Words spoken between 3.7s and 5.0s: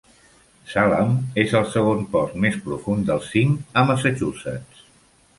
a Massachusetts.